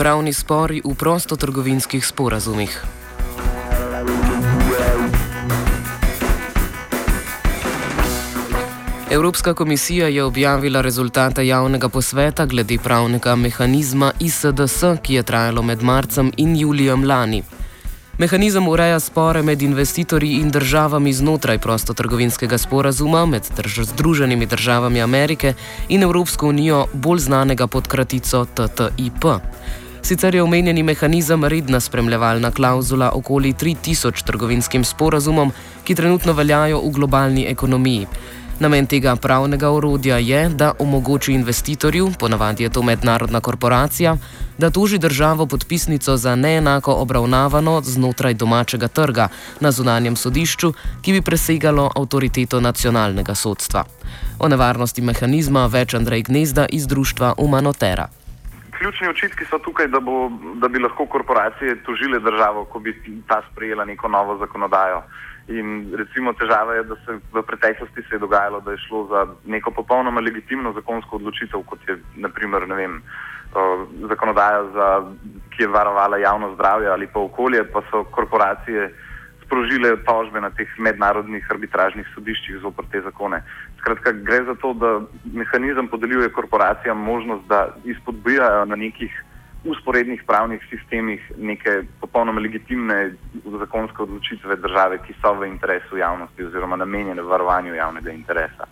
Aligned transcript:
pravni 0.00 0.32
spori 0.32 0.80
v 0.84 0.94
prostotrgovinskih 0.96 2.06
sporazumih. 2.06 2.72
Evropska 9.10 9.54
komisija 9.54 10.08
je 10.08 10.24
objavila 10.24 10.80
rezultate 10.80 11.46
javnega 11.46 11.88
posveta 11.88 12.46
glede 12.46 12.78
pravnega 12.78 13.36
mehanizma 13.36 14.12
ISDS, 14.20 14.84
ki 15.02 15.14
je 15.14 15.22
trajalo 15.22 15.62
med 15.62 15.82
marcem 15.82 16.32
in 16.36 16.56
julijem 16.56 17.04
lani. 17.04 17.42
Mehanizem 18.18 18.68
ureja 18.68 19.00
spore 19.00 19.42
med 19.42 19.62
investitorji 19.62 20.40
in 20.40 20.50
državami 20.50 21.12
znotraj 21.12 21.58
prostotrgovinskega 21.58 22.58
sporazuma 22.58 23.26
med 23.26 23.42
drž 23.56 23.80
Združenimi 23.92 24.46
državami 24.46 25.02
Amerike 25.02 25.54
in 25.88 26.02
Evropsko 26.02 26.48
unijo, 26.48 26.86
bolj 26.92 27.18
znanega 27.18 27.66
pod 27.66 27.88
kratico 27.88 28.44
TTIP. 28.44 29.24
Sicer 30.02 30.34
je 30.34 30.42
omenjeni 30.42 30.82
mehanizem 30.82 31.44
redna 31.44 31.80
spremljevalna 31.80 32.50
klauzula 32.50 33.10
okoli 33.14 33.52
3000 33.52 34.24
trgovinskim 34.24 34.84
sporazumom, 34.84 35.52
ki 35.84 35.94
trenutno 35.94 36.32
veljajo 36.32 36.80
v 36.80 36.90
globalni 36.90 37.46
ekonomiji. 37.48 38.06
Namen 38.60 38.86
tega 38.86 39.14
pravnega 39.16 39.70
orodja 39.70 40.18
je, 40.18 40.48
da 40.48 40.72
omogoči 40.78 41.32
investitorju, 41.32 42.10
ponavadi 42.18 42.62
je 42.62 42.68
to 42.68 42.82
mednarodna 42.82 43.40
korporacija, 43.40 44.16
da 44.58 44.70
toži 44.70 44.98
državo 44.98 45.46
podpisnico 45.46 46.16
za 46.16 46.34
neenako 46.36 46.92
obravnavano 46.92 47.80
znotraj 47.84 48.34
domačega 48.34 48.88
trga 48.88 49.28
na 49.60 49.72
zunanjem 49.72 50.16
sodišču, 50.16 50.72
ki 51.02 51.12
bi 51.12 51.22
presegalo 51.22 51.90
avtoriteto 51.96 52.60
nacionalnega 52.60 53.34
sodstva. 53.34 53.84
O 54.38 54.48
nevarnosti 54.48 55.02
mehanizma 55.02 55.66
več 55.66 55.94
Andrej 55.94 56.22
Gnezda 56.22 56.66
iz 56.68 56.86
društva 56.86 57.34
Umanotera. 57.38 58.19
Ključni 58.80 59.08
očitki 59.08 59.44
so 59.44 59.58
tukaj, 59.60 59.90
da, 59.92 60.00
bo, 60.00 60.30
da 60.56 60.68
bi 60.68 60.80
lahko 60.80 61.04
korporacije 61.06 61.82
tožile 61.84 62.18
državo, 62.18 62.64
ko 62.64 62.78
bi 62.80 62.94
ta 63.28 63.42
sprejela 63.50 63.84
neko 63.84 64.08
novo 64.08 64.38
zakonodajo. 64.40 65.02
In 65.48 65.92
recimo 65.98 66.32
težava 66.32 66.74
je, 66.74 66.84
da 66.88 66.96
se 67.04 67.18
v 67.32 67.42
preteklosti 67.42 68.02
se 68.08 68.14
je 68.14 68.22
dogajalo, 68.22 68.60
da 68.60 68.72
je 68.72 68.78
šlo 68.86 69.06
za 69.10 69.26
neko 69.44 69.70
popolnoma 69.70 70.20
legitimno 70.20 70.72
zakonsko 70.72 71.16
odločitev, 71.16 71.62
kot 71.66 71.88
je 71.88 71.98
naprimer, 72.16 72.64
vem, 72.64 73.02
zakonodaja, 74.08 74.64
za, 74.74 74.88
ki 75.50 75.62
je 75.62 75.68
varovala 75.68 76.18
javno 76.18 76.54
zdravje 76.54 76.88
ali 76.88 77.06
pa 77.06 77.20
okolje, 77.20 77.64
pa 77.72 77.82
so 77.90 78.04
korporacije 78.04 78.92
sprožile 79.50 79.98
tožbe 80.06 80.38
na 80.38 80.54
teh 80.54 80.70
mednarodnih 80.78 81.42
arbitražnih 81.50 82.06
sodiščih 82.14 82.62
zopr 82.62 82.86
te 82.86 83.02
zakone. 83.02 83.42
Skratka, 83.82 84.12
gre 84.22 84.44
za 84.46 84.54
to, 84.54 84.70
da 84.78 85.02
mehanizem 85.34 85.90
podeljuje 85.90 86.30
korporacijam 86.30 87.02
možnost, 87.02 87.42
da 87.50 87.74
izpodbijajo 87.84 88.64
na 88.70 88.78
nekih 88.78 89.10
usporednih 89.64 90.22
pravnih 90.26 90.62
sistemih 90.70 91.32
neke 91.36 91.82
popolnoma 92.00 92.40
legitimne 92.40 93.12
zakonske 93.58 94.02
odločitve 94.06 94.56
države, 94.56 95.02
ki 95.02 95.18
so 95.18 95.34
v 95.34 95.50
interesu 95.50 95.98
javnosti 95.98 96.46
oziroma 96.46 96.78
namenjene 96.78 97.22
varovanju 97.22 97.74
javnega 97.74 98.14
interesa. 98.14 98.70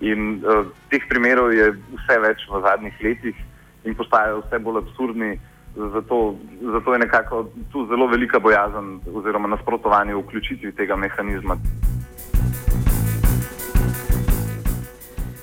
In 0.00 0.40
uh, 0.40 0.70
teh 0.88 1.02
primerov 1.10 1.52
je 1.52 1.74
vse 1.74 2.20
več 2.22 2.46
v 2.48 2.62
zadnjih 2.64 3.02
letih 3.04 3.36
in 3.84 3.98
postajajo 3.98 4.44
vse 4.46 4.62
bolj 4.62 4.84
absurdni, 4.84 5.34
zato, 5.76 6.34
zato 6.72 6.92
je 6.92 6.98
nekako 6.98 7.46
tu 7.72 7.86
zelo 7.86 8.06
velika 8.06 8.38
bojazen 8.38 9.00
oziroma 9.14 9.48
nasprotovanje 9.48 10.14
vključitvi 10.14 10.72
tega 10.72 10.96
mehanizma. 10.96 11.56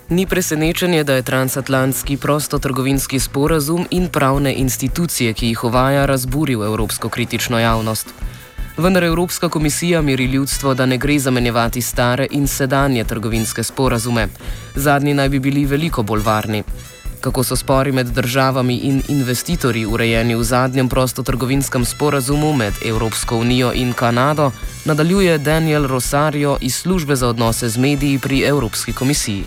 Ni 0.10 0.26
presenečenje, 0.26 1.04
da 1.04 1.14
je 1.14 1.22
transatlantski 1.22 2.18
prostotrgovinski 2.18 3.20
sporazum 3.20 3.86
in 3.92 4.08
pravne 4.08 4.54
institucije, 4.54 5.34
ki 5.34 5.48
jih 5.48 5.64
uvaja, 5.64 6.06
razburil 6.06 6.64
evropsko 6.64 7.10
kritično 7.10 7.60
javnost. 7.60 8.14
Vendar 8.78 9.04
Evropska 9.04 9.50
komisija 9.50 10.02
miri 10.02 10.26
ljudstvo, 10.26 10.74
da 10.74 10.86
ne 10.86 10.98
gre 10.98 11.20
zamenjevati 11.20 11.82
stare 11.82 12.28
in 12.32 12.48
sedanje 12.48 13.04
trgovinske 13.04 13.64
sporazume. 13.64 14.28
Zadnji 14.76 15.14
naj 15.14 15.30
bi 15.30 15.40
bili 15.40 15.66
veliko 15.66 16.04
bolj 16.04 16.22
varni. 16.26 16.64
Kako 17.28 17.44
so 17.44 17.56
spori 17.56 17.92
med 17.92 18.08
državami 18.08 18.76
in 18.88 19.02
investitorji 19.10 19.86
urejeni 19.86 20.36
v 20.36 20.44
zadnjem 20.44 20.90
prostotrgovinskem 20.90 21.86
sporazumu 21.86 22.54
med 22.54 22.74
Evropsko 22.86 23.36
unijo 23.36 23.72
in 23.76 23.94
Kanado, 23.94 24.52
nadaljuje 24.86 25.38
Daniel 25.38 25.88
Rosario 25.88 26.58
iz 26.62 26.76
službe 26.76 27.16
za 27.16 27.28
odnose 27.28 27.70
z 27.70 27.78
mediji 27.78 28.20
pri 28.20 28.40
Evropski 28.42 28.94
komisiji. 28.94 29.44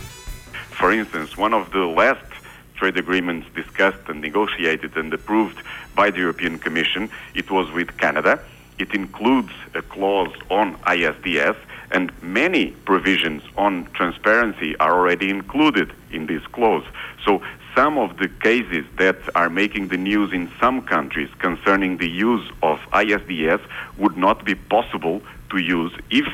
For 0.81 0.93
instance, 0.93 1.33
one 1.39 1.57
of 1.57 1.69
the 1.69 1.87
last 2.03 2.29
trade 2.79 3.01
agreements 3.01 3.47
discussed 3.55 4.05
and 4.09 4.21
negotiated 4.21 4.97
and 4.97 5.15
approved 5.15 5.57
by 5.97 6.13
the 6.13 6.21
European 6.21 6.59
Commission, 6.59 7.09
it 7.35 7.51
was 7.51 7.67
with 7.75 7.89
Canada. 7.97 8.37
It 8.79 8.95
includes 8.95 9.53
a 9.75 9.83
clause 9.95 10.37
on 10.49 10.77
ISDS, 10.97 11.57
and 11.91 12.13
many 12.23 12.65
provisions 12.85 13.43
on 13.57 13.87
transparency 13.93 14.77
are 14.77 14.93
already 14.99 15.31
included 15.31 15.89
in 16.13 16.27
this 16.27 16.43
clause. 16.53 16.85
So 17.25 17.43
some 17.75 17.99
of 17.99 18.17
the 18.19 18.29
cases 18.29 18.85
that 18.99 19.19
are 19.35 19.51
making 19.51 19.89
the 19.89 19.97
news 19.97 20.33
in 20.33 20.51
some 20.61 20.83
countries 20.83 21.29
concerning 21.39 21.99
the 21.99 22.09
use 22.09 22.51
of 22.63 22.79
ISDS 22.93 23.61
would 23.99 24.17
not 24.17 24.45
be 24.45 24.55
possible 24.55 25.23
to 25.51 25.59
use 25.59 25.93
if 26.11 26.27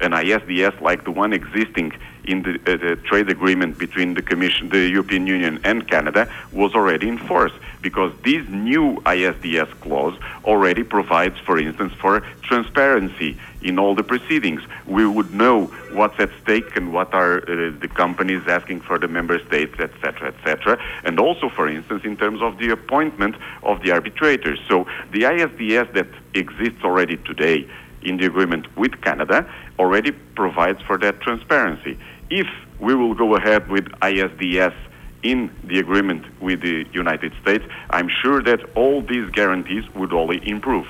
an 0.00 0.12
ISDS 0.12 0.80
like 0.80 1.04
the 1.04 1.10
one 1.10 1.32
existing 1.32 1.92
in 2.24 2.42
the, 2.42 2.54
uh, 2.66 2.76
the, 2.76 2.96
trade 3.04 3.28
agreement 3.30 3.78
between 3.78 4.14
the 4.14 4.22
Commission, 4.22 4.68
the 4.68 4.88
European 4.88 5.26
Union, 5.26 5.60
and 5.64 5.88
Canada 5.88 6.28
was 6.52 6.74
already 6.74 7.08
in 7.08 7.18
force 7.18 7.52
because 7.80 8.12
this 8.22 8.46
new 8.48 8.96
ISDS 9.06 9.70
clause 9.80 10.18
already 10.44 10.82
provides, 10.82 11.38
for 11.38 11.58
instance, 11.58 11.92
for 11.94 12.20
transparency 12.42 13.38
in 13.62 13.78
all 13.78 13.94
the 13.94 14.02
proceedings. 14.02 14.62
We 14.86 15.06
would 15.06 15.32
know 15.32 15.66
what's 15.92 16.18
at 16.18 16.30
stake 16.42 16.76
and 16.76 16.92
what 16.92 17.14
are 17.14 17.38
uh, 17.38 17.72
the 17.80 17.88
companies 17.88 18.42
asking 18.46 18.80
for 18.80 18.98
the 18.98 19.08
member 19.08 19.38
states, 19.46 19.74
etc., 19.78 20.28
etc., 20.34 20.78
and 21.04 21.18
also, 21.18 21.48
for 21.48 21.68
instance, 21.68 22.04
in 22.04 22.16
terms 22.16 22.42
of 22.42 22.58
the 22.58 22.70
appointment 22.70 23.36
of 23.62 23.82
the 23.82 23.92
arbitrators. 23.92 24.60
So 24.68 24.86
the 25.12 25.22
ISDS 25.22 25.92
that 25.94 26.08
exists 26.34 26.84
already 26.84 27.16
today 27.18 27.68
in 28.02 28.16
the 28.16 28.26
agreement 28.26 28.66
with 28.76 29.00
Canada 29.00 29.48
already 29.78 30.12
provides 30.12 30.80
for 30.82 30.98
that 30.98 31.20
transparency. 31.20 31.98
If 32.30 32.48
we 32.80 32.94
will 32.94 33.14
go 33.14 33.36
ahead 33.36 33.68
with 33.68 33.84
ISDS 34.00 34.74
in 35.22 35.54
the 35.64 35.78
agreement 35.78 36.24
with 36.40 36.62
the 36.62 36.84
United 36.92 37.32
States, 37.42 37.64
I'm 37.90 38.08
sure 38.08 38.42
that 38.42 38.60
all 38.74 39.02
these 39.02 39.30
guarantees 39.30 39.84
would 39.94 40.12
only 40.12 40.40
improve. 40.48 40.86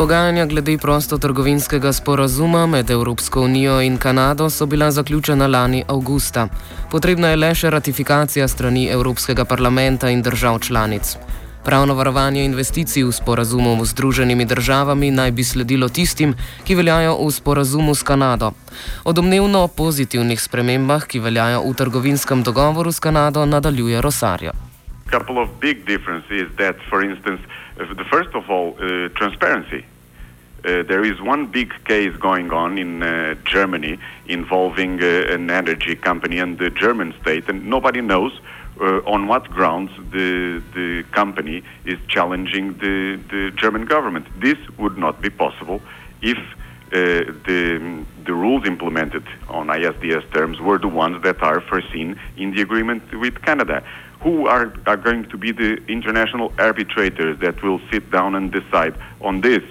Pogajanja 0.00 0.46
glede 0.46 0.78
prostotrgovinskega 0.78 1.92
sporazuma 1.92 2.66
med 2.66 2.90
Evropsko 2.90 3.40
unijo 3.40 3.80
in 3.80 3.96
Kanado 3.96 4.50
so 4.50 4.66
bila 4.66 4.90
zaključena 4.90 5.46
lani 5.46 5.84
avgusta. 5.88 6.48
Potrebna 6.90 7.28
je 7.28 7.36
le 7.36 7.50
še 7.54 7.70
ratifikacija 7.70 8.48
strani 8.48 8.86
Evropskega 8.88 9.44
parlamenta 9.44 10.08
in 10.10 10.22
držav 10.22 10.58
članic. 10.58 11.16
Pravno 11.64 11.94
varovanje 11.94 12.44
investicij 12.44 13.04
v 13.04 13.12
sporazumu 13.12 13.84
z 13.84 13.90
Združenimi 13.90 14.44
državami 14.44 15.10
naj 15.10 15.30
bi 15.30 15.44
sledilo 15.44 15.88
tistim, 15.88 16.34
ki 16.64 16.74
veljajo 16.74 17.18
v 17.20 17.30
sporazumu 17.30 17.94
s 17.94 18.02
Kanado. 18.02 18.52
O 19.04 19.12
domnevno 19.12 19.68
pozitivnih 19.68 20.40
spremembah, 20.40 21.04
ki 21.04 21.20
veljajo 21.20 21.60
v 21.68 21.76
trgovinskem 21.76 22.42
dogovoru 22.42 22.92
s 22.92 23.00
Kanado, 23.00 23.44
nadaljuje 23.46 24.00
Rosario. 24.00 24.52
Couple 25.10 25.42
of 25.42 25.48
big 25.60 25.84
differences 25.84 26.48
that, 26.56 26.76
for 26.88 27.04
instance, 27.04 27.42
first 28.10 28.34
of 28.34 28.48
all, 28.48 28.68
uh, 28.78 29.12
transparency. 29.18 29.89
Uh, 30.62 30.82
there 30.82 31.04
is 31.04 31.20
one 31.22 31.46
big 31.46 31.72
case 31.84 32.14
going 32.16 32.52
on 32.52 32.76
in 32.76 33.02
uh, 33.02 33.34
Germany 33.44 33.98
involving 34.26 35.02
uh, 35.02 35.06
an 35.06 35.50
energy 35.50 35.96
company 35.96 36.38
and 36.38 36.58
the 36.58 36.68
German 36.68 37.14
state, 37.22 37.48
and 37.48 37.66
nobody 37.66 38.02
knows 38.02 38.38
uh, 38.80 39.00
on 39.06 39.26
what 39.26 39.48
grounds 39.50 39.90
the, 40.10 40.62
the 40.74 41.02
company 41.12 41.62
is 41.86 41.98
challenging 42.08 42.74
the, 42.74 43.18
the 43.30 43.50
German 43.56 43.86
government. 43.86 44.26
This 44.38 44.58
would 44.78 44.98
not 44.98 45.22
be 45.22 45.30
possible 45.30 45.80
if 46.20 46.36
uh, 46.36 47.32
the, 47.46 48.04
the 48.24 48.34
rules 48.34 48.66
implemented 48.66 49.24
on 49.48 49.68
ISDS 49.68 50.30
terms 50.32 50.60
were 50.60 50.78
the 50.78 50.88
ones 50.88 51.22
that 51.22 51.42
are 51.42 51.60
foreseen 51.60 52.18
in 52.36 52.52
the 52.52 52.60
agreement 52.60 53.02
with 53.18 53.40
Canada. 53.42 53.82
Who 54.20 54.46
are, 54.46 54.72
are 54.86 54.98
going 54.98 55.24
to 55.30 55.38
be 55.38 55.52
the 55.52 55.78
international 55.86 56.52
arbitrators 56.58 57.38
that 57.38 57.62
will 57.62 57.80
sit 57.90 58.10
down 58.10 58.34
and 58.34 58.52
decide 58.52 58.94
on 59.22 59.40
this? 59.40 59.62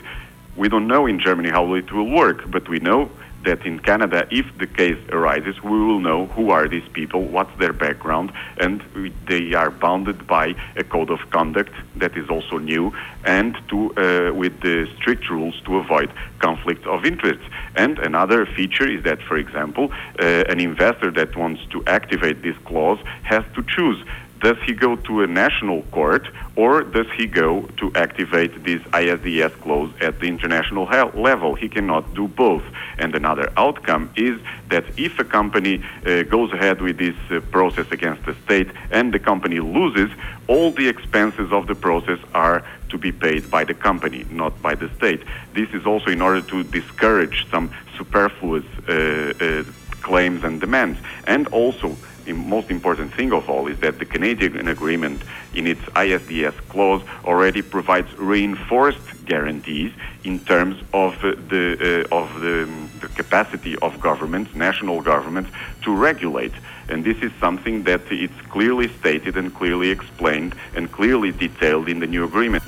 We 0.60 0.68
don't 0.68 0.88
know 0.88 1.06
in 1.06 1.22
Germany 1.22 1.52
how 1.52 1.74
it 1.76 1.90
will 1.90 2.12
work, 2.12 2.52
but 2.52 2.68
we 2.68 2.80
know 2.80 3.10
that 3.46 3.66
in 3.66 3.80
Canada, 3.80 4.28
if 4.30 4.46
the 4.58 4.68
case 4.68 5.00
arises, 5.10 5.64
we 5.64 5.80
will 5.88 6.02
know 6.02 6.26
who 6.26 6.50
are 6.50 6.68
these 6.68 6.88
people, 6.90 7.22
what's 7.24 7.58
their 7.58 7.72
background, 7.72 8.34
and 8.58 8.84
they 9.26 9.54
are 9.54 9.72
bounded 9.72 10.28
by 10.28 10.54
a 10.76 10.84
code 10.84 11.12
of 11.12 11.22
conduct 11.30 11.72
that 11.96 12.18
is 12.18 12.30
also 12.30 12.58
new, 12.58 12.94
and 13.24 13.58
to 13.70 13.78
uh, 13.96 14.34
with 14.34 14.60
the 14.60 14.86
strict 14.98 15.30
rules 15.30 15.58
to 15.62 15.78
avoid 15.78 16.12
conflict 16.40 16.86
of 16.86 17.06
interest. 17.06 17.40
And 17.78 17.98
another 17.98 18.46
feature 18.46 18.90
is 18.96 19.02
that, 19.06 19.22
for 19.22 19.38
example, 19.38 19.94
uh, 19.94 20.26
an 20.54 20.60
investor 20.60 21.10
that 21.12 21.38
wants 21.38 21.62
to 21.68 21.86
activate 21.88 22.42
this 22.42 22.58
clause 22.66 23.00
has 23.24 23.46
to 23.56 23.64
choose 23.64 24.04
Does 24.40 24.58
he 24.66 24.74
go 24.74 24.96
to 24.96 25.24
a 25.24 25.28
national 25.28 25.82
court 25.84 26.28
or 26.56 26.84
does 26.84 27.08
he 27.18 27.28
go 27.28 27.64
to 27.78 27.92
activate 27.96 28.64
this 28.64 28.82
ISDS 28.84 29.52
clause 29.62 29.92
at 30.00 30.20
the 30.20 30.28
international 30.28 30.86
level? 31.14 31.56
He 31.56 31.68
cannot 31.68 32.14
do 32.14 32.28
both. 32.28 32.64
And 32.98 33.16
another 33.16 33.52
outcome 33.58 34.12
is 34.16 34.40
that 34.70 34.86
if 34.98 35.20
a 35.20 35.26
company 35.26 35.84
uh, 36.06 36.24
goes 36.24 36.54
ahead 36.54 36.82
with 36.82 36.98
this 36.98 37.16
uh, 37.30 37.42
process 37.52 37.92
against 37.92 38.26
the 38.26 38.36
state 38.46 38.70
and 38.92 39.14
the 39.14 39.20
company 39.20 39.60
loses, 39.60 40.10
all 40.48 40.72
the 40.72 40.88
expenses 40.88 41.52
of 41.52 41.68
the 41.68 41.76
process 41.76 42.20
are 42.34 42.64
to 42.90 42.98
be 42.98 43.12
paid 43.12 43.52
by 43.52 43.66
the 43.66 43.74
company, 43.74 44.26
not 44.32 44.62
by 44.62 44.74
the 44.74 44.90
state. 44.96 45.22
This 45.54 45.70
is 45.74 45.86
also 45.86 46.10
in 46.10 46.22
order 46.22 46.42
to 46.42 46.64
discourage 46.64 47.46
some 47.52 47.72
superfluous 47.98 48.66
uh, 48.88 49.34
uh 49.40 49.64
claims 50.02 50.44
and 50.44 50.60
demands, 50.62 50.98
and 51.28 51.48
also 51.50 51.96
most 52.34 52.70
important 52.70 53.14
thing 53.14 53.32
of 53.34 53.50
all 53.50 53.68
is 53.68 53.80
that 53.80 54.00
the 54.00 54.06
Canadian 54.06 54.68
agreement, 54.68 55.22
in 55.54 55.68
its 55.68 55.82
ISDS 55.96 56.56
clause, 56.70 57.02
already 57.26 57.62
provides 57.62 58.12
reinforced 58.18 59.26
guarantees 59.26 59.92
in 60.24 60.40
terms 60.40 60.76
of 60.94 61.14
uh, 61.24 61.36
the 61.50 62.06
uh, 62.12 62.16
of 62.20 62.42
the, 62.42 62.68
the, 63.02 63.08
capacity 63.10 63.76
of 63.78 64.00
governments, 64.02 64.54
national 64.56 65.02
governments, 65.02 65.52
to 65.84 65.96
regulate. 65.96 66.54
And 66.90 67.04
this 67.04 67.18
is 67.22 67.32
something 67.40 67.84
that 67.84 68.02
it's 68.12 68.42
clearly 68.50 68.88
stated 69.00 69.38
and 69.38 69.54
clearly 69.54 69.90
explained 69.90 70.56
and 70.76 70.92
clearly 70.92 71.32
detailed 71.32 71.88
in 71.88 72.00
the 72.00 72.08
new 72.08 72.24
agreement. 72.26 72.64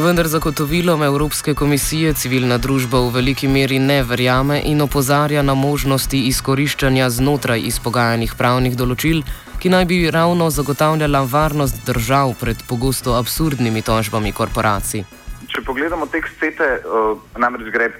Vendar 0.00 0.26
zagotovilom 0.26 1.02
Evropske 1.02 1.52
komisije 1.54 2.12
civilna 2.14 2.56
družba 2.58 3.00
v 3.04 3.10
veliki 3.12 3.48
meri 3.48 3.78
ne 3.78 3.98
verjame 4.02 4.62
in 4.64 4.80
opozarja 4.80 5.42
na 5.42 5.54
možnosti 5.54 6.20
izkoriščanja 6.28 7.10
znotraj 7.10 7.60
izpogajanih 7.68 8.32
pravnih 8.38 8.78
določil, 8.80 9.20
ki 9.60 9.68
naj 9.68 9.84
bi 9.90 9.98
ravno 10.10 10.48
zagotavljala 10.50 11.20
varnost 11.28 11.84
držav 11.84 12.32
pred 12.40 12.64
pogosto 12.68 13.18
absurdnimi 13.18 13.82
tožbami 13.84 14.32
korporacij. 14.32 15.04
Če 15.52 15.64
pogledamo 15.68 16.08
tekst 16.08 16.40
CETE, 16.40 16.68
uh, 16.80 17.20
namreč 17.36 17.68
gre 17.74 17.90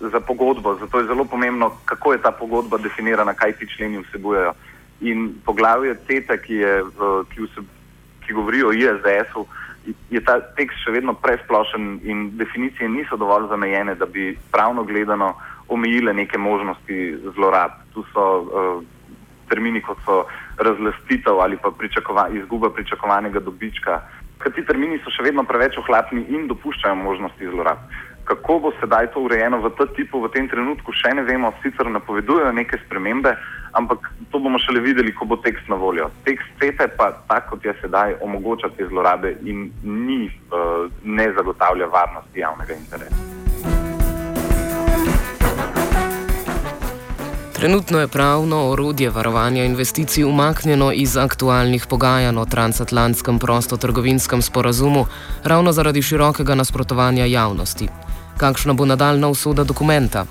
za 0.00 0.20
pogodbo, 0.24 0.78
zato 0.80 1.02
je 1.02 1.10
zelo 1.10 1.28
pomembno, 1.28 1.74
kako 1.84 2.16
je 2.16 2.22
ta 2.24 2.32
pogodba 2.32 2.80
definirana, 2.80 3.34
kaj 3.34 3.58
ti 3.60 3.68
členi 3.76 4.00
vsebujejo. 4.06 4.54
In 5.04 5.34
poglavje 5.44 5.98
CETE, 6.08 6.38
ki, 6.46 6.62
je, 6.64 6.78
uh, 6.82 7.26
ki, 7.28 7.44
vse, 7.44 7.66
ki 8.24 8.40
govori 8.40 8.64
o 8.64 8.72
ISDS-u, 8.72 9.44
je 10.10 10.20
ta 10.24 10.38
tekst 10.56 10.84
še 10.84 10.94
vedno 10.94 11.14
presplošen 11.18 12.00
in 12.06 12.30
definicije 12.38 12.88
niso 12.88 13.16
dovolj 13.16 13.48
zamejene, 13.50 13.94
da 13.94 14.06
bi 14.06 14.32
pravno 14.52 14.84
gledano 14.84 15.34
omejile 15.68 16.14
neke 16.14 16.38
možnosti 16.38 17.16
zlorab. 17.34 17.78
Tu 17.94 18.04
so 18.12 18.26
uh, 18.42 18.82
termini, 19.48 19.82
kot 19.82 19.98
so 20.06 20.24
razlastitev 20.56 21.40
ali 21.40 21.56
pa 21.56 21.70
pričakova, 21.70 22.28
izguba 22.32 22.70
pričakovanega 22.70 23.40
dobička. 23.40 24.00
Ti 24.42 24.64
termini 24.66 24.98
so 25.04 25.10
še 25.14 25.22
vedno 25.22 25.44
preveč 25.46 25.76
ohlapni 25.78 26.24
in 26.34 26.48
dopuščajo 26.50 26.96
možnosti 26.98 27.50
zlorab. 27.52 27.82
Kako 28.24 28.58
bo 28.58 28.72
sedaj 28.80 29.10
to 29.12 29.20
urejeno 29.20 29.58
v 29.58 29.70
tem 29.76 29.88
tipu, 29.96 30.20
v 30.22 30.30
tem 30.30 30.48
trenutku, 30.48 30.92
še 30.94 31.14
ne 31.14 31.22
vemo, 31.26 31.52
sicer 31.62 31.90
napovedujejo 31.90 32.52
neke 32.54 32.78
spremembe, 32.86 33.34
ampak 33.72 34.06
to 34.30 34.38
bomo 34.38 34.58
šele 34.62 34.80
videli, 34.80 35.14
ko 35.14 35.26
bo 35.26 35.36
tekst 35.36 35.68
na 35.68 35.76
voljo. 35.76 36.10
Tekst 36.24 36.46
CETE 36.60 36.88
pa, 36.96 37.10
tako 37.28 37.56
kot 37.56 37.64
je 37.64 37.74
sedaj, 37.82 38.16
omogoča 38.22 38.70
te 38.76 38.86
zlorabe 38.86 39.36
in 39.42 39.72
ni, 39.82 40.30
uh, 40.52 40.86
ne 41.02 41.32
zagotavlja 41.34 41.90
varnosti 41.90 42.40
javnega 42.40 42.78
interesa. 42.78 43.32
Trenutno 47.62 48.00
je 48.00 48.08
pravno 48.08 48.70
orodje 48.70 49.10
varovanja 49.10 49.64
investicij 49.64 50.24
umaknjeno 50.24 50.92
iz 50.92 51.16
aktualnih 51.16 51.86
pogajanj 51.86 52.38
o 52.38 52.44
transatlantskem 52.44 53.38
prostotrgovinskem 53.38 54.42
sporazumu, 54.42 55.06
ravno 55.44 55.72
zaradi 55.72 56.02
širokega 56.02 56.54
nasprotovanja 56.54 57.24
javnosti. 57.24 57.88
Kakšna 58.36 58.72
bo 58.72 58.84
nadaljna 58.86 59.28
usoda 59.28 59.64
dokumenta? 59.64 60.26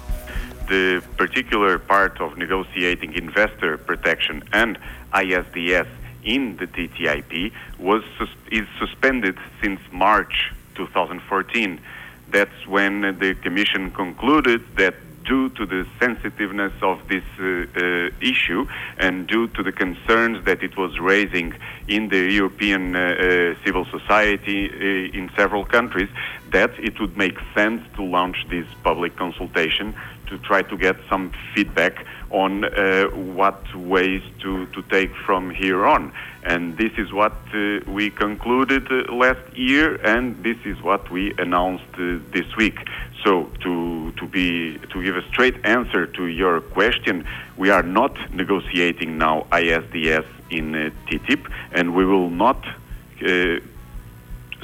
the 0.71 1.03
particular 1.17 1.77
part 1.77 2.21
of 2.21 2.37
negotiating 2.37 3.13
investor 3.13 3.77
protection 3.77 4.41
and 4.53 4.79
ISDS 5.11 5.87
in 6.23 6.55
the 6.55 6.67
TTIP 6.67 7.51
was 7.77 8.03
is 8.49 8.65
suspended 8.79 9.37
since 9.61 9.81
March 9.91 10.53
2014. 10.75 11.81
That's 12.29 12.59
when 12.67 13.01
the 13.19 13.35
Commission 13.43 13.91
concluded 13.91 14.61
that 14.77 14.95
due 15.23 15.49
to 15.49 15.65
the 15.65 15.85
sensitiveness 15.99 16.73
of 16.81 16.99
this 17.07 17.23
uh, 17.39 17.43
uh, 17.43 18.09
issue 18.21 18.65
and 18.97 19.27
due 19.27 19.47
to 19.49 19.63
the 19.63 19.71
concerns 19.71 20.43
that 20.45 20.63
it 20.63 20.77
was 20.77 20.99
raising 20.99 21.53
in 21.87 22.09
the 22.09 22.31
European 22.31 22.95
uh, 22.95 23.55
civil 23.63 23.85
society 23.85 24.65
in 25.13 25.29
several 25.35 25.65
countries, 25.65 26.09
that 26.51 26.71
it 26.79 26.99
would 26.99 27.15
make 27.17 27.37
sense 27.55 27.81
to 27.95 28.03
launch 28.03 28.45
this 28.49 28.67
public 28.83 29.15
consultation 29.15 29.95
to 30.31 30.37
try 30.39 30.61
to 30.63 30.77
get 30.77 30.95
some 31.09 31.31
feedback 31.53 32.05
on 32.31 32.63
uh, 32.63 33.05
what 33.39 33.61
ways 33.75 34.23
to, 34.39 34.65
to 34.67 34.81
take 34.83 35.13
from 35.27 35.49
here 35.49 35.85
on. 35.85 36.11
And 36.43 36.77
this 36.77 36.93
is 36.97 37.11
what 37.11 37.35
uh, 37.53 37.81
we 37.85 38.09
concluded 38.09 38.87
uh, 38.89 39.13
last 39.13 39.45
year, 39.55 39.95
and 40.03 40.41
this 40.41 40.57
is 40.65 40.81
what 40.81 41.11
we 41.11 41.33
announced 41.37 41.93
uh, 41.95 42.17
this 42.31 42.55
week. 42.55 42.79
So, 43.23 43.51
to, 43.63 44.11
to, 44.13 44.25
be, 44.25 44.79
to 44.91 45.03
give 45.03 45.15
a 45.15 45.27
straight 45.27 45.63
answer 45.65 46.07
to 46.07 46.25
your 46.25 46.61
question, 46.61 47.27
we 47.57 47.69
are 47.69 47.83
not 47.83 48.15
negotiating 48.33 49.17
now 49.17 49.45
ISDS 49.51 50.25
in 50.49 50.73
uh, 50.73 50.89
TTIP, 51.07 51.51
and 51.73 51.93
we 51.93 52.05
will 52.05 52.29
not 52.29 52.65
uh, 52.65 53.59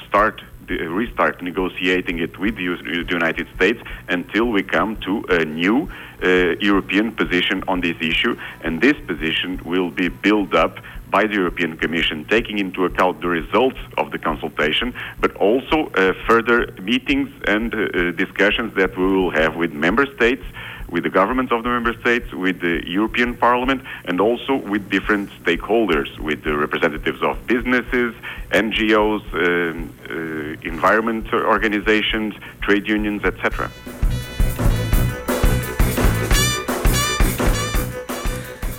start 0.08 0.42
restart 0.69 1.42
negotiating 1.42 2.19
it 2.19 2.38
with 2.38 2.56
the 2.56 2.64
United 2.64 3.48
States 3.56 3.81
until 4.08 4.46
we 4.46 4.64
come 4.64 4.98
to 4.98 5.24
a 5.30 5.46
new 5.46 5.90
uh, 6.24 6.28
European 6.60 7.12
position 7.12 7.64
on 7.68 7.81
this 7.81 7.98
issue. 8.02 8.38
And 8.62 8.81
this 8.81 8.96
position 9.06 9.62
will 9.64 9.92
be 9.92 10.10
built 10.10 10.54
up 10.54 10.80
by 11.10 11.25
the 11.25 11.36
European 11.36 11.78
Commission, 11.78 12.25
taking 12.25 12.60
into 12.60 12.86
account 12.86 13.22
the 13.22 13.30
results 13.30 13.78
of 13.98 14.12
the 14.12 14.18
consultation, 14.18 14.94
but 15.22 15.34
also 15.38 15.88
uh, 15.88 16.14
further 16.28 16.72
meetings 16.81 17.30
and 17.48 17.74
uh, 17.74 18.12
discussions 18.12 18.75
that 18.75 18.98
we 18.98 19.06
will 19.06 19.31
have 19.31 19.56
with 19.56 19.72
member 19.72 20.06
states 20.16 20.44
with 20.89 21.04
the 21.04 21.10
governments 21.10 21.51
of 21.51 21.63
the 21.63 21.69
member 21.69 21.94
states, 22.01 22.34
with 22.34 22.60
the 22.60 22.81
European 22.86 23.36
Parliament, 23.36 23.81
and 24.06 24.21
also 24.21 24.56
with 24.56 24.90
different 24.90 25.30
stakeholders, 25.44 26.09
with 26.19 26.44
the 26.44 26.56
representatives 26.56 27.21
of 27.21 27.35
businesses, 27.47 28.14
NGOs, 28.52 29.23
um, 29.33 29.90
uh, 30.09 30.69
environment 30.73 31.26
organizations, 31.33 32.33
trade 32.62 32.88
unions, 32.88 33.23
etc. 33.23 33.69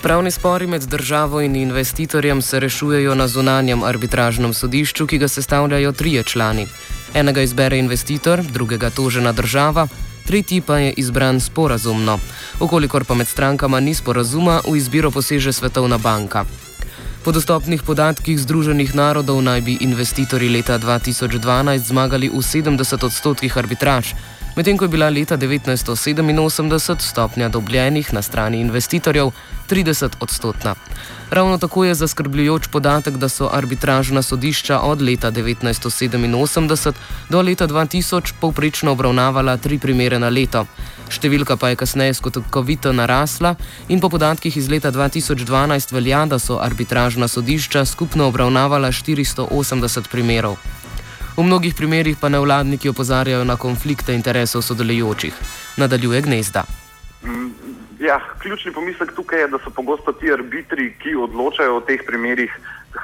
Pravni 0.02 0.30
spori 0.30 0.66
med 0.66 0.82
državo 0.82 1.40
in 1.40 1.56
investitorjem 1.56 2.42
se 2.42 2.60
rešujejo 2.60 3.14
na 3.14 3.28
zunanjem 3.28 3.82
arbitražnem 3.82 4.54
sodišču, 4.54 5.06
ki 5.06 5.18
ga 5.18 5.28
sestavljajo 5.28 5.92
trije 5.92 6.22
člani. 6.22 6.66
Enega 7.14 7.42
izbere 7.42 7.78
investitor, 7.78 8.42
drugega 8.42 8.90
tožena 8.90 9.32
država, 9.32 9.88
tretji 10.28 10.60
pa 10.60 10.78
je 10.78 10.92
izbran 10.96 11.40
sporazumno. 11.40 12.18
Okolikor 12.60 13.04
pa 13.04 13.14
med 13.14 13.28
strankama 13.28 13.80
ni 13.80 13.94
sporazuma, 13.94 14.60
v 14.68 14.76
izbiro 14.76 15.10
poseže 15.10 15.52
Svetovna 15.52 15.98
banka. 15.98 16.44
Po 17.24 17.32
dostopnih 17.32 17.82
podatkih 17.82 18.36
Združenih 18.36 18.94
narodov 18.94 19.40
naj 19.42 19.60
bi 19.60 19.78
investitorji 19.80 20.52
leta 20.52 20.78
2012 20.78 21.88
zmagali 21.88 22.28
v 22.28 22.44
70 22.44 23.04
odstotkih 23.04 23.56
arbitraž, 23.56 24.12
medtem 24.56 24.78
ko 24.78 24.84
je 24.84 24.88
bila 24.88 25.08
leta 25.08 25.36
1987 25.36 27.00
stopnja 27.00 27.48
dobljenih 27.48 28.14
na 28.14 28.22
strani 28.22 28.60
investitorjev 28.60 29.30
30 29.70 30.08
odstotna. 30.20 30.74
Ravno 31.30 31.58
tako 31.58 31.84
je 31.84 31.94
zaskrbljujoč 31.94 32.66
podatek, 32.66 33.16
da 33.16 33.28
so 33.28 33.50
arbitražna 33.52 34.22
sodišča 34.22 34.80
od 34.80 35.02
leta 35.02 35.30
1987 35.32 36.92
do 37.28 37.42
leta 37.42 37.68
2000 37.68 38.32
povprečno 38.40 38.92
obravnavala 38.92 39.56
tri 39.56 39.78
primere 39.78 40.18
na 40.18 40.28
leto. 40.28 40.64
Številka 41.08 41.56
pa 41.56 41.68
je 41.68 41.76
kasneje 41.76 42.14
skokovito 42.14 42.92
narasla 42.92 43.54
in 43.88 44.00
po 44.00 44.08
podatkih 44.08 44.56
iz 44.56 44.68
leta 44.68 44.92
2012 44.92 45.92
velja, 45.92 46.24
da 46.26 46.38
so 46.38 46.58
arbitražna 46.60 47.28
sodišča 47.28 47.84
skupno 47.84 48.28
obravnavala 48.28 48.92
480 48.92 50.08
primerov. 50.08 50.56
V 51.38 51.46
mnogih 51.46 51.70
primerjih 51.70 52.18
pa 52.18 52.26
nevladniki 52.26 52.90
opozarjajo 52.90 53.44
na 53.46 53.54
konflikte 53.54 54.10
interesov 54.14 54.62
sodelujočih. 54.62 55.34
Nadaljuje 55.78 56.22
gnezda. 56.26 56.64
Mm, 57.22 57.54
ja, 58.00 58.18
ključni 58.42 58.72
pomislek 58.72 59.12
tukaj 59.14 59.40
je, 59.40 59.48
da 59.48 59.58
so 59.62 59.70
pogosto 59.70 60.12
ti 60.12 60.32
arbitri, 60.32 60.90
ki 60.98 61.14
odločajo 61.14 61.76
o 61.76 61.84
teh 61.86 62.02
primerjih, 62.06 62.50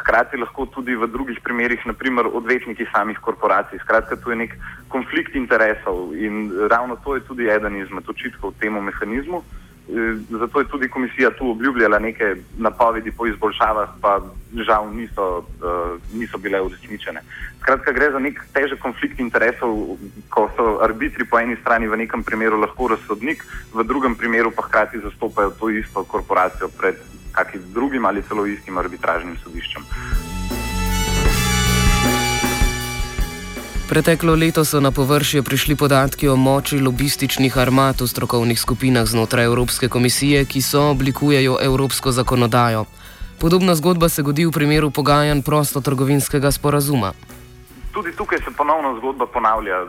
hkrati 0.01 0.37
lahko 0.43 0.67
tudi 0.67 0.97
v 0.99 1.07
drugih 1.07 1.39
primerjih, 1.47 1.87
naprimer 1.87 2.27
odvetniki 2.27 2.87
samih 2.91 3.23
korporacij. 3.23 3.79
Skratka, 3.87 4.17
tu 4.17 4.35
je 4.35 4.37
nek 4.43 4.59
konflikt 4.89 5.39
interesov 5.39 6.11
in 6.19 6.51
ravno 6.71 6.99
to 7.05 7.15
je 7.15 7.23
tudi 7.31 7.47
eden 7.47 7.79
izmed 7.79 8.11
očitkov 8.11 8.59
temu 8.59 8.83
mehanizmu. 8.83 9.45
Zato 10.31 10.61
je 10.61 10.69
tudi 10.69 10.89
komisija 10.89 11.31
tu 11.31 11.51
obljubljala 11.51 11.99
neke 11.99 12.35
napovedi 12.59 13.11
po 13.11 13.27
izboljšavah, 13.27 13.89
pa 14.01 14.21
žal 14.67 14.95
niso, 14.95 15.45
niso 16.13 16.39
bile 16.39 16.61
uresničene. 16.61 17.21
Skratka, 17.61 17.93
gre 17.93 18.11
za 18.11 18.19
nek 18.19 18.41
težek 18.53 18.81
konflikt 18.81 19.21
interesov, 19.21 19.99
ko 20.31 20.49
so 20.57 20.79
arbitri 20.85 21.25
po 21.25 21.39
eni 21.39 21.57
strani 21.61 21.89
v 21.89 21.97
nekem 22.01 22.25
primeru 22.25 22.61
lahko 22.61 22.89
razsodnik, 22.95 23.45
v 23.75 23.85
drugem 23.85 24.17
primeru 24.17 24.51
pa 24.57 24.63
hkrati 24.63 25.05
zastopajo 25.05 25.51
to 25.61 25.71
isto 25.71 26.05
korporacijo 26.05 26.69
pred 26.69 26.97
kakim 27.33 27.61
drugim 27.75 28.07
ali 28.07 28.23
celo 28.23 28.47
istim 28.47 28.79
arbitražnim 28.79 29.37
sodiščem. 29.45 29.83
Preteklo 33.85 34.33
leto 34.33 34.65
so 34.65 34.81
na 34.81 34.89
površje 34.89 35.43
prišli 35.43 35.77
podatki 35.77 36.29
o 36.29 36.37
moči 36.41 36.81
lobističnih 36.81 37.53
armat 37.53 38.01
v 38.01 38.09
strokovnih 38.09 38.57
skupinah 38.57 39.05
znotraj 39.05 39.45
Evropske 39.45 39.89
komisije, 39.93 40.45
ki 40.49 40.63
so 40.65 40.97
oblikujejo 40.97 41.59
evropsko 41.61 42.09
zakonodajo. 42.09 42.85
Podobna 43.41 43.75
zgodba 43.77 44.09
se 44.09 44.23
godi 44.23 44.47
v 44.49 44.57
primeru 44.57 44.89
pogajanj 44.91 45.45
prostotrgovinskega 45.45 46.51
sporazuma. 46.51 47.13
Tudi 47.93 48.17
tukaj 48.17 48.39
se 48.39 48.57
ponovno 48.57 48.97
zgodba 48.99 49.27
ponavlja. 49.27 49.85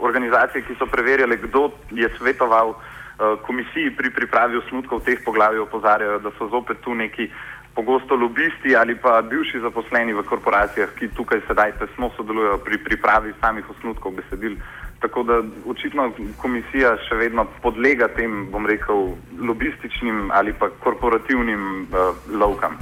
Organizacije, 0.00 0.64
ki 0.64 0.80
so 0.80 0.86
preverjale, 0.88 1.36
kdo 1.36 1.70
je 1.92 2.08
svetoval 2.16 2.72
eh, 2.72 3.36
komisiji 3.46 3.96
pri 4.00 4.10
pripravi 4.16 4.56
osnutkov 4.56 5.04
teh 5.04 5.20
poglavij, 5.24 5.60
opozarjajo, 5.60 6.18
da 6.18 6.32
so 6.38 6.48
zopet 6.48 6.80
tu 6.80 6.94
neki 6.94 7.28
pogosto 7.74 8.16
lobisti 8.16 8.76
ali 8.76 8.94
pa 8.94 9.22
bivši 9.22 9.60
zaposleni 9.60 10.12
v 10.12 10.22
korporacijah, 10.22 10.90
ki 10.98 11.08
tukaj 11.16 11.40
sedaj 11.46 11.72
tesno 11.78 12.10
sodelujo 12.16 12.58
pri 12.64 12.78
pripravi 12.78 13.32
samih 13.40 13.70
osnutkov 13.70 14.12
besedil. 14.12 14.56
Tako 15.00 15.22
da 15.22 15.40
očitno 15.66 16.10
komisija 16.36 16.96
še 17.08 17.16
vedno 17.16 17.46
podlega 17.62 18.08
tem, 18.08 18.50
bom 18.52 18.66
rekel, 18.66 19.14
lobističnim 19.40 20.28
ali 20.34 20.52
pa 20.52 20.68
korporativnim 20.84 21.86
uh, 21.88 22.12
lovkam. 22.28 22.76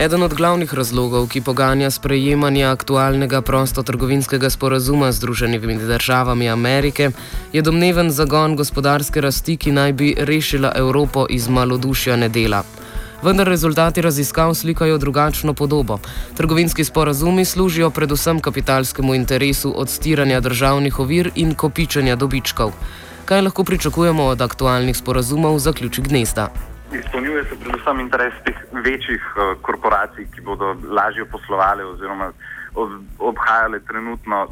Eden 0.00 0.22
od 0.22 0.34
glavnih 0.34 0.74
razlogov, 0.74 1.26
ki 1.28 1.42
poganja 1.44 1.90
sprejemanje 1.92 2.64
aktualnega 2.64 3.42
prostotrgovinskega 3.44 4.50
sporazuma 4.50 5.12
z 5.12 5.16
Združenimi 5.16 5.76
državami 5.76 6.48
Amerike, 6.48 7.10
je 7.52 7.62
domneven 7.62 8.08
zagon 8.10 8.56
gospodarske 8.56 9.20
rasti, 9.20 9.56
ki 9.56 9.72
naj 9.72 9.92
bi 9.92 10.14
rešila 10.18 10.72
Evropo 10.76 11.26
iz 11.30 11.48
malodušja 11.48 12.16
nedela. 12.16 12.62
Vendar 13.22 13.46
rezultati 13.46 14.00
raziskav 14.00 14.54
slikajo 14.54 14.98
drugačno 14.98 15.54
podobo. 15.54 15.98
Trgovinski 16.36 16.84
sporazumi 16.84 17.44
služijo 17.44 17.90
predvsem 17.90 18.40
kapitalskemu 18.40 19.14
interesu 19.14 19.74
odstiranja 19.76 20.40
državnih 20.40 20.98
ovir 20.98 21.30
in 21.34 21.54
kopičenja 21.54 22.16
dobičkov. 22.16 22.72
Kaj 23.24 23.42
lahko 23.42 23.64
pričakujemo 23.64 24.24
od 24.24 24.40
aktualnih 24.40 24.96
sporazumov 24.96 25.58
zaključi 25.58 26.02
gnezda? 26.02 26.48
Izpolnjuje 26.92 27.44
se 27.44 27.56
predvsem 27.64 28.00
interes 28.00 28.34
teh 28.44 28.56
večjih 28.72 29.22
uh, 29.36 29.62
korporacij, 29.62 30.26
ki 30.34 30.40
bodo 30.40 30.74
lažje 30.98 31.24
poslovali 31.24 31.82
oziroma 31.82 32.32
ob, 32.74 32.90
obhajale 33.18 33.80
trenutno 33.80 34.42
uh, 34.44 34.50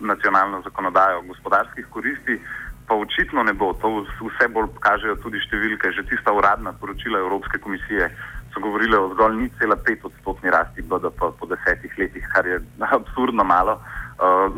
nacionalno 0.00 0.62
zakonodajo 0.64 1.22
gospodarskih 1.22 1.86
koristi, 1.90 2.40
pa 2.86 2.94
očitno 2.94 3.42
ne 3.42 3.52
bo. 3.52 3.72
To 3.72 4.04
vse 4.20 4.48
bolj 4.48 4.68
kažejo 4.80 5.16
tudi 5.24 5.40
številke. 5.40 5.92
Že 5.92 6.08
tista 6.10 6.32
uradna 6.32 6.72
poročila 6.72 7.18
Evropske 7.18 7.58
komisije 7.58 8.10
so 8.52 8.60
govorile 8.60 8.98
o 8.98 9.08
zgolj 9.14 9.48
0,5 9.48 10.10
odstotni 10.10 10.50
rasti 10.50 10.82
BDP 10.82 11.32
po 11.38 11.48
desetih 11.48 11.98
letih, 11.98 12.28
kar 12.34 12.46
je 12.46 12.60
absurdno 12.98 13.44
malo. 13.44 13.80
Uh, 13.80 14.01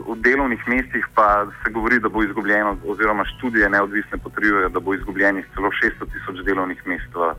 v 0.06 0.16
delovnih 0.20 0.60
mestih 0.68 1.06
pa 1.14 1.46
se 1.64 1.72
govori, 1.72 1.98
da 1.98 2.08
bo 2.08 2.22
izgubljeno, 2.22 2.76
oziroma 2.86 3.24
študije 3.24 3.68
neodvisne 3.68 4.18
potrjujejo, 4.18 4.68
da 4.68 4.80
bo 4.80 4.94
izgubljenih 4.94 5.46
celo 5.54 5.70
600 5.70 6.10
tisoč 6.12 6.44
delovnih 6.44 6.86
mest 6.86 7.14
v 7.14 7.34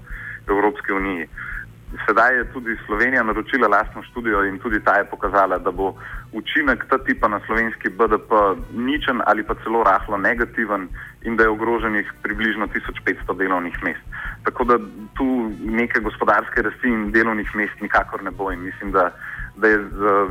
Evropski 0.48 0.94
uniji. 0.94 1.28
Sedaj 2.08 2.38
je 2.38 2.46
tudi 2.54 2.78
Slovenija 2.86 3.24
naročila 3.24 3.68
lastno 3.68 4.04
študijo 4.04 4.44
in 4.46 4.60
tudi 4.60 4.80
ta 4.84 4.96
je 4.98 5.06
pokazala, 5.06 5.58
da 5.58 5.72
bo 5.72 5.94
učinek 6.34 6.86
ta 6.90 6.98
tipa 6.98 7.28
na 7.28 7.40
slovenski 7.46 7.90
BDP 7.90 8.32
ničen 8.74 9.22
ali 9.26 9.44
pa 9.44 9.56
celo 9.64 9.84
rahlo 9.84 10.18
negativen 10.18 10.90
in 11.22 11.38
da 11.38 11.44
je 11.44 11.50
ogroženih 11.50 12.14
približno 12.24 12.68
1500 12.68 13.38
delovnih 13.38 13.84
mest. 13.84 14.04
Tako 14.44 14.64
da 14.64 14.78
tu 15.18 15.52
neke 15.60 16.00
gospodarske 16.00 16.62
rasti 16.62 16.88
in 16.88 17.12
delovnih 17.12 17.56
mest 17.56 17.82
nikakor 17.82 18.24
ne 18.24 18.32
bo 18.32 18.52
in 18.52 18.64
mislim, 18.64 18.92
da, 18.92 19.12
da 19.56 19.68
je 19.68 19.78
z 19.78 20.28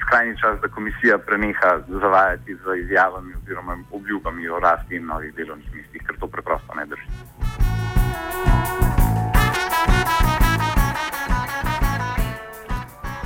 skrajni 0.00 0.34
čas, 0.40 0.60
da 0.62 0.68
komisija 0.68 1.18
preneha 1.18 1.70
zavajati 1.88 2.54
z 2.54 2.76
izjavami 2.84 3.34
oziroma 3.42 3.78
obljubami 3.92 4.48
o 4.48 4.60
rasti 4.60 4.96
in 4.96 5.06
novih 5.06 5.34
delovnih 5.34 5.74
mestih, 5.74 6.02
ker 6.06 6.16
to 6.20 6.26
preprosto 6.26 6.74
ne 6.74 6.86
drži. 6.86 7.08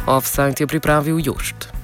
Offside 0.07 0.59
je 0.61 0.67
pripravil 0.67 1.21
Jošt. 1.25 1.80